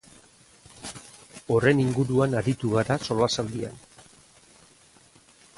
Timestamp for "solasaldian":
3.11-3.79